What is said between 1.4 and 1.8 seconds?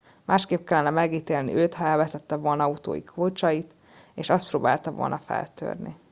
őt